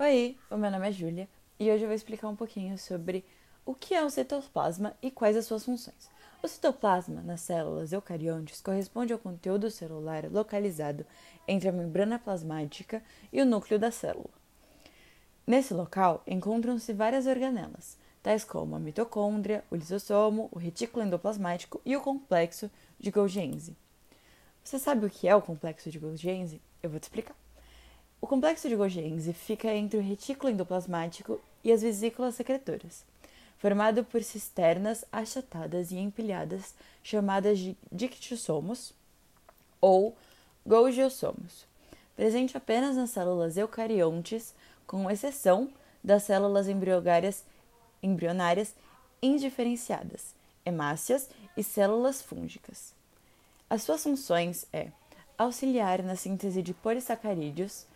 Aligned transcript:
Oi, 0.00 0.38
o 0.48 0.56
meu 0.56 0.70
nome 0.70 0.88
é 0.88 0.92
Júlia 0.92 1.28
e 1.58 1.68
hoje 1.68 1.82
eu 1.82 1.88
vou 1.88 1.94
explicar 1.96 2.28
um 2.28 2.36
pouquinho 2.36 2.78
sobre 2.78 3.24
o 3.66 3.74
que 3.74 3.96
é 3.96 4.04
o 4.04 4.08
citoplasma 4.08 4.94
e 5.02 5.10
quais 5.10 5.36
as 5.36 5.44
suas 5.44 5.64
funções. 5.64 6.08
O 6.40 6.46
citoplasma 6.46 7.20
nas 7.20 7.40
células 7.40 7.92
eucariontes 7.92 8.60
corresponde 8.60 9.12
ao 9.12 9.18
conteúdo 9.18 9.68
celular 9.72 10.30
localizado 10.30 11.04
entre 11.48 11.68
a 11.68 11.72
membrana 11.72 12.16
plasmática 12.16 13.02
e 13.32 13.42
o 13.42 13.44
núcleo 13.44 13.76
da 13.76 13.90
célula. 13.90 14.30
Nesse 15.44 15.74
local 15.74 16.22
encontram-se 16.28 16.92
várias 16.92 17.26
organelas, 17.26 17.98
tais 18.22 18.44
como 18.44 18.76
a 18.76 18.78
mitocôndria, 18.78 19.64
o 19.68 19.74
lisossomo, 19.74 20.48
o 20.52 20.60
retículo 20.60 21.04
endoplasmático 21.04 21.80
e 21.84 21.96
o 21.96 22.00
complexo 22.00 22.70
de 23.00 23.10
Golgi. 23.10 23.76
Você 24.62 24.78
sabe 24.78 25.06
o 25.06 25.10
que 25.10 25.26
é 25.26 25.34
o 25.34 25.42
complexo 25.42 25.90
de 25.90 25.98
Golgi? 25.98 26.62
Eu 26.80 26.88
vou 26.88 27.00
te 27.00 27.02
explicar. 27.02 27.34
O 28.20 28.26
complexo 28.26 28.68
de 28.68 28.74
Golgi 28.74 29.32
fica 29.32 29.72
entre 29.72 29.98
o 29.98 30.02
retículo 30.02 30.52
endoplasmático 30.52 31.40
e 31.62 31.70
as 31.70 31.82
vesículas 31.82 32.34
secretoras, 32.34 33.04
formado 33.58 34.04
por 34.04 34.22
cisternas 34.22 35.04
achatadas 35.12 35.92
e 35.92 35.98
empilhadas 35.98 36.74
chamadas 37.02 37.58
de 37.58 37.76
dictiossomos 37.92 38.92
ou 39.80 40.16
golgiossomos, 40.66 41.64
presente 42.16 42.56
apenas 42.56 42.96
nas 42.96 43.10
células 43.10 43.56
eucariontes, 43.56 44.52
com 44.86 45.08
exceção 45.08 45.70
das 46.02 46.24
células 46.24 46.68
embrionárias, 46.68 47.44
embrionárias 48.02 48.74
indiferenciadas, 49.22 50.34
hemácias 50.66 51.30
e 51.56 51.62
células 51.62 52.20
fúngicas. 52.20 52.92
As 53.70 53.82
suas 53.82 54.02
funções 54.02 54.66
é 54.72 54.88
auxiliar 55.36 56.02
na 56.02 56.16
síntese 56.16 56.62
de 56.62 56.74
polissacarídeos, 56.74 57.86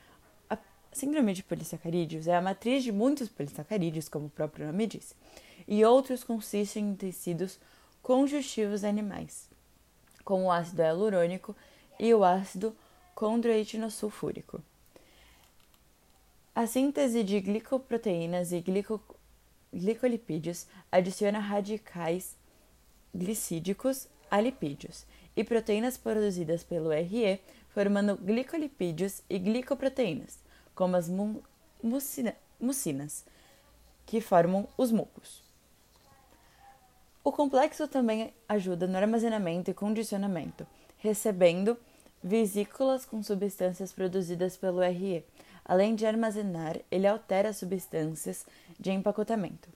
síndrome 0.92 1.32
de 1.32 1.42
polissacarídeos 1.42 2.26
é 2.26 2.36
a 2.36 2.40
matriz 2.40 2.84
de 2.84 2.92
muitos 2.92 3.28
polissacarídeos, 3.28 4.08
como 4.08 4.26
o 4.26 4.30
próprio 4.30 4.66
nome 4.66 4.86
diz, 4.86 5.14
e 5.66 5.84
outros 5.84 6.22
consistem 6.22 6.90
em 6.90 6.94
tecidos 6.94 7.58
conjuntivos 8.02 8.84
animais, 8.84 9.48
como 10.24 10.44
o 10.44 10.52
ácido 10.52 10.82
hialurônico 10.82 11.56
e 11.98 12.12
o 12.12 12.24
ácido 12.24 12.76
condroitinosulfúrico. 13.14 14.62
A 16.54 16.66
síntese 16.66 17.24
de 17.24 17.40
glicoproteínas 17.40 18.52
e 18.52 18.60
glico, 18.60 19.00
glicolipídios 19.72 20.66
adiciona 20.90 21.38
radicais 21.38 22.36
glicídicos 23.14 24.08
a 24.30 24.40
lipídios 24.40 25.06
e 25.34 25.44
proteínas 25.44 25.96
produzidas 25.96 26.62
pelo 26.62 26.90
RE, 26.90 27.40
formando 27.70 28.16
glicolipídios 28.16 29.22
e 29.30 29.38
glicoproteínas, 29.38 30.38
como 30.74 30.96
as 30.96 31.08
mucina, 31.82 32.34
mucinas, 32.60 33.24
que 34.06 34.20
formam 34.20 34.68
os 34.76 34.90
mucos. 34.92 35.42
O 37.24 37.30
complexo 37.30 37.86
também 37.86 38.34
ajuda 38.48 38.86
no 38.86 38.96
armazenamento 38.96 39.70
e 39.70 39.74
condicionamento, 39.74 40.66
recebendo 40.98 41.78
vesículas 42.22 43.04
com 43.04 43.22
substâncias 43.22 43.92
produzidas 43.92 44.56
pelo 44.56 44.80
RE. 44.80 45.24
Além 45.64 45.94
de 45.94 46.04
armazenar, 46.04 46.78
ele 46.90 47.06
altera 47.06 47.52
substâncias 47.52 48.44
de 48.78 48.90
empacotamento. 48.90 49.68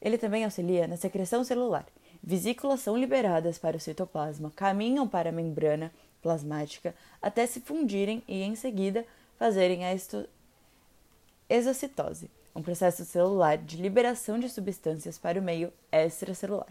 Ele 0.00 0.16
também 0.16 0.44
auxilia 0.44 0.88
na 0.88 0.96
secreção 0.96 1.44
celular. 1.44 1.86
Vesículas 2.22 2.80
são 2.80 2.96
liberadas 2.96 3.58
para 3.58 3.76
o 3.76 3.80
citoplasma, 3.80 4.50
caminham 4.56 5.06
para 5.06 5.28
a 5.28 5.32
membrana 5.32 5.92
plasmática 6.22 6.94
até 7.20 7.46
se 7.46 7.60
fundirem 7.60 8.22
e, 8.26 8.42
em 8.42 8.54
seguida, 8.54 9.04
fazerem 9.40 9.86
a 9.86 9.96
exocitose, 11.48 12.30
um 12.54 12.60
processo 12.60 13.06
celular 13.06 13.56
de 13.56 13.78
liberação 13.78 14.38
de 14.38 14.50
substâncias 14.50 15.16
para 15.16 15.40
o 15.40 15.42
meio 15.42 15.72
extracelular. 15.90 16.68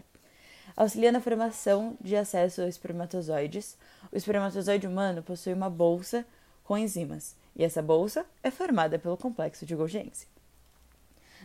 Auxilia 0.76 1.10
na 1.10 1.20
formação 1.20 1.96
de 2.00 2.14
acesso 2.14 2.62
a 2.62 2.68
espermatozoides. 2.68 3.76
O 4.12 4.16
espermatozoide 4.16 4.86
humano 4.86 5.20
possui 5.20 5.52
uma 5.52 5.68
bolsa 5.68 6.24
com 6.62 6.78
enzimas, 6.78 7.34
e 7.56 7.64
essa 7.64 7.82
bolsa 7.82 8.24
é 8.40 8.52
formada 8.52 9.00
pelo 9.00 9.16
complexo 9.16 9.66
de 9.66 9.74
Golgi. 9.74 10.08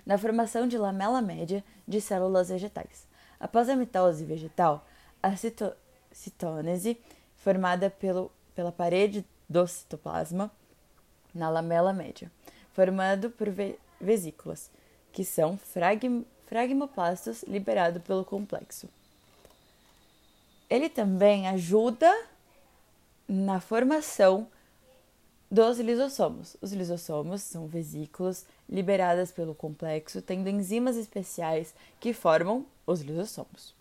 Na 0.06 0.20
formação 0.20 0.68
de 0.68 0.78
lamela 0.78 1.24
média 1.24 1.64
de 1.88 2.00
células 2.02 2.50
vegetais. 2.50 3.08
Após 3.40 3.68
a 3.68 3.76
mitose 3.76 4.24
vegetal, 4.24 4.88
a 5.24 5.36
cito 5.36 5.74
citônese, 6.12 7.02
formada 7.36 7.90
pelo, 7.90 8.32
pela 8.54 8.72
parede 8.72 9.26
do 9.50 9.66
citoplasma, 9.66 10.52
na 11.36 11.50
lamela 11.50 11.94
média, 11.94 12.32
formado 12.74 13.30
por 13.30 13.50
ve 13.50 13.78
vesículas, 14.00 14.72
que 15.12 15.24
são 15.24 15.58
frag 15.58 16.26
fragmoplastos 16.48 17.44
liberados 17.44 18.02
pelo 18.04 18.24
complexo. 18.24 18.88
Ele 20.70 20.90
também 20.90 21.48
ajuda 21.48 22.12
na 23.28 23.60
formação 23.60 24.48
dos 25.50 25.80
lisossomos. 25.80 26.56
Os 26.62 26.74
lisossomos 26.74 27.42
são 27.42 27.68
vesículas 27.68 28.46
liberadas 28.70 29.32
pelo 29.32 29.56
complexo, 29.56 30.22
tendo 30.22 30.50
enzimas 30.50 30.98
especiais 30.98 31.74
que 32.00 32.14
formam 32.14 32.66
os 32.86 33.02
lisossomos. 33.02 33.74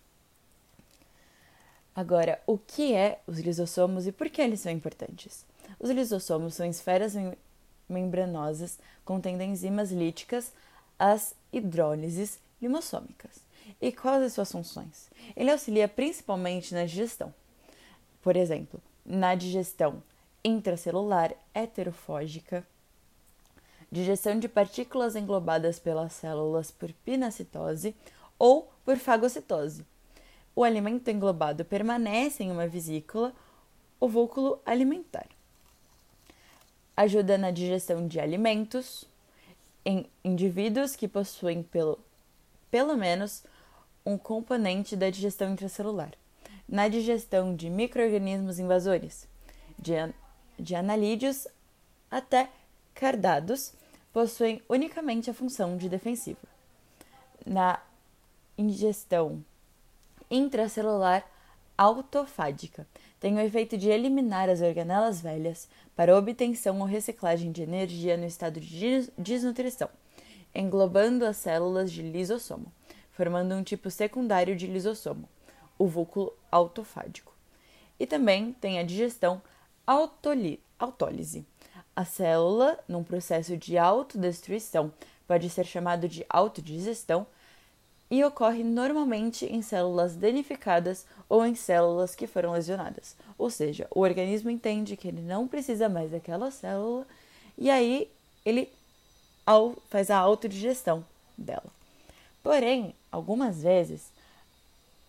Agora, 1.94 2.40
o 2.46 2.58
que 2.58 2.92
é 2.94 3.20
os 3.26 3.38
lisossomos 3.38 4.06
e 4.06 4.12
por 4.12 4.28
que 4.28 4.42
eles 4.42 4.60
são 4.60 4.72
importantes? 4.72 5.44
Os 5.78 5.90
lisossomos 5.90 6.54
são 6.54 6.66
esferas 6.66 7.14
membranosas 7.88 8.78
contendo 9.04 9.42
enzimas 9.42 9.90
líticas, 9.90 10.52
as 10.98 11.34
hidrólises 11.52 12.38
limossômicas. 12.60 13.44
E 13.80 13.92
quais 13.92 14.22
as 14.22 14.32
suas 14.32 14.50
funções? 14.50 15.10
Ele 15.36 15.50
auxilia 15.50 15.88
principalmente 15.88 16.74
na 16.74 16.84
digestão. 16.84 17.34
Por 18.22 18.36
exemplo, 18.36 18.80
na 19.04 19.34
digestão 19.34 20.02
intracelular 20.42 21.34
heterofógica, 21.54 22.66
digestão 23.90 24.38
de 24.38 24.48
partículas 24.48 25.16
englobadas 25.16 25.78
pelas 25.78 26.12
células 26.12 26.70
por 26.70 26.92
pinacitose 26.92 27.94
ou 28.38 28.70
por 28.84 28.96
fagocitose. 28.98 29.86
O 30.54 30.62
alimento 30.62 31.10
englobado 31.10 31.64
permanece 31.64 32.44
em 32.44 32.50
uma 32.50 32.66
vesícula, 32.66 33.32
ovúculo 34.00 34.60
alimentar 34.64 35.33
ajuda 36.96 37.36
na 37.36 37.50
digestão 37.50 38.06
de 38.06 38.20
alimentos 38.20 39.04
em 39.84 40.06
indivíduos 40.24 40.96
que 40.96 41.08
possuem 41.08 41.62
pelo, 41.62 41.98
pelo 42.70 42.96
menos 42.96 43.44
um 44.04 44.16
componente 44.16 44.96
da 44.96 45.10
digestão 45.10 45.52
intracelular, 45.52 46.12
na 46.68 46.88
digestão 46.88 47.54
de 47.54 47.68
microorganismos 47.68 48.58
invasores, 48.58 49.28
de, 49.78 49.94
de 50.58 50.74
analídeos 50.74 51.46
até 52.10 52.48
cardados, 52.94 53.72
possuem 54.12 54.62
unicamente 54.68 55.28
a 55.28 55.34
função 55.34 55.76
de 55.76 55.88
defensiva. 55.88 56.38
Na 57.44 57.80
ingestão 58.56 59.44
intracelular 60.30 61.26
autofágica, 61.76 62.86
tem 63.24 63.36
o 63.36 63.40
efeito 63.40 63.78
de 63.78 63.88
eliminar 63.88 64.50
as 64.50 64.60
organelas 64.60 65.18
velhas 65.18 65.66
para 65.96 66.14
obtenção 66.14 66.78
ou 66.80 66.84
reciclagem 66.84 67.50
de 67.52 67.62
energia 67.62 68.18
no 68.18 68.26
estado 68.26 68.60
de 68.60 69.10
desnutrição, 69.16 69.88
englobando 70.54 71.24
as 71.24 71.38
células 71.38 71.90
de 71.90 72.02
lisossomo, 72.02 72.70
formando 73.12 73.54
um 73.54 73.62
tipo 73.62 73.90
secundário 73.90 74.54
de 74.54 74.66
lisossomo, 74.66 75.26
o 75.78 75.86
vúculo 75.86 76.34
autofágico. 76.52 77.34
E 77.98 78.06
também 78.06 78.52
tem 78.60 78.78
a 78.78 78.82
digestão 78.82 79.40
autólise. 79.86 81.46
A 81.96 82.04
célula, 82.04 82.78
num 82.86 83.02
processo 83.02 83.56
de 83.56 83.78
autodestruição, 83.78 84.92
pode 85.26 85.48
ser 85.48 85.64
chamado 85.64 86.06
de 86.06 86.26
autodigestão, 86.28 87.26
e 88.10 88.22
ocorre 88.24 88.62
normalmente 88.62 89.46
em 89.46 89.62
células 89.62 90.14
danificadas 90.14 91.06
ou 91.28 91.44
em 91.44 91.54
células 91.54 92.14
que 92.14 92.26
foram 92.26 92.52
lesionadas. 92.52 93.16
Ou 93.38 93.50
seja, 93.50 93.86
o 93.90 94.00
organismo 94.00 94.50
entende 94.50 94.96
que 94.96 95.08
ele 95.08 95.20
não 95.20 95.48
precisa 95.48 95.88
mais 95.88 96.10
daquela 96.10 96.50
célula 96.50 97.06
e 97.56 97.70
aí 97.70 98.10
ele 98.44 98.70
faz 99.88 100.10
a 100.10 100.18
autodigestão 100.18 101.04
dela. 101.36 101.72
Porém, 102.42 102.94
algumas 103.10 103.62
vezes, 103.62 104.12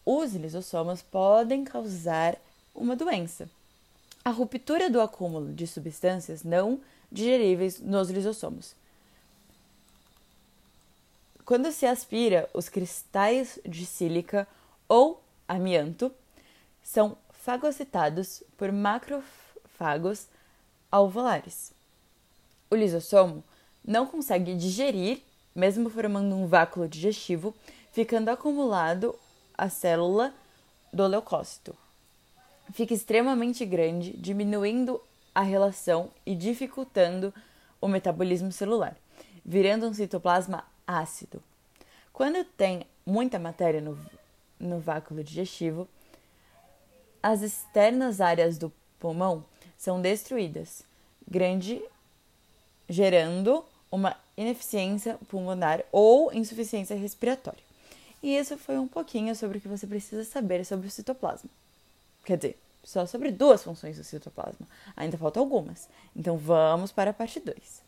os 0.05 0.33
lisossomos 0.33 1.01
podem 1.01 1.63
causar 1.63 2.37
uma 2.73 2.95
doença. 2.95 3.49
A 4.23 4.29
ruptura 4.29 4.89
do 4.89 5.01
acúmulo 5.01 5.53
de 5.53 5.67
substâncias 5.67 6.43
não 6.43 6.79
digeríveis 7.11 7.79
nos 7.79 8.09
lisossomos 8.09 8.73
quando 11.45 11.71
se 11.71 11.85
aspira, 11.85 12.49
os 12.53 12.67
cristais 12.69 13.59
de 13.63 13.85
sílica 13.85 14.47
ou 14.89 15.21
amianto 15.47 16.11
são 16.81 17.15
fagocitados 17.29 18.41
por 18.57 18.71
macrofagos 18.71 20.27
alveolares. 20.91 21.71
O 22.69 22.75
lisossomo 22.75 23.43
não 23.85 24.07
consegue 24.07 24.55
digerir, 24.55 25.21
mesmo 25.53 25.87
formando 25.87 26.35
um 26.35 26.47
vácuo 26.47 26.87
digestivo, 26.87 27.53
ficando 27.91 28.29
acumulado 28.29 29.15
a 29.55 29.69
célula 29.69 30.33
do 30.91 31.05
leucócito. 31.05 31.75
Fica 32.73 32.95
extremamente 32.95 33.63
grande, 33.65 34.17
diminuindo 34.17 34.99
a 35.33 35.41
relação 35.41 36.09
e 36.25 36.33
dificultando 36.33 37.31
o 37.79 37.87
metabolismo 37.87 38.51
celular, 38.51 38.97
virando 39.45 39.87
um 39.87 39.93
citoplasma 39.93 40.63
ácido. 40.87 41.41
Quando 42.13 42.43
tem 42.43 42.85
muita 43.05 43.37
matéria 43.37 43.81
no, 43.81 43.99
no 44.59 44.79
vácuo 44.79 45.23
digestivo, 45.23 45.87
as 47.21 47.41
externas 47.41 48.21
áreas 48.21 48.57
do 48.57 48.71
pulmão 48.99 49.43
são 49.77 50.01
destruídas, 50.01 50.83
grande, 51.27 51.83
gerando 52.87 53.65
uma 53.91 54.15
ineficiência 54.37 55.17
pulmonar 55.27 55.83
ou 55.91 56.31
insuficiência 56.33 56.95
respiratória. 56.95 57.63
E 58.21 58.35
isso 58.35 58.57
foi 58.57 58.77
um 58.77 58.87
pouquinho 58.87 59.35
sobre 59.35 59.57
o 59.57 59.61
que 59.61 59.67
você 59.67 59.85
precisa 59.85 60.23
saber 60.23 60.65
sobre 60.65 60.87
o 60.87 60.91
citoplasma. 60.91 61.49
Quer 62.23 62.37
dizer, 62.37 62.59
só 62.83 63.05
sobre 63.05 63.31
duas 63.31 63.63
funções 63.63 63.97
do 63.97 64.03
citoplasma. 64.03 64.67
Ainda 64.95 65.17
faltam 65.17 65.43
algumas. 65.43 65.87
Então 66.15 66.37
vamos 66.37 66.91
para 66.91 67.11
a 67.11 67.13
parte 67.13 67.39
2. 67.39 67.84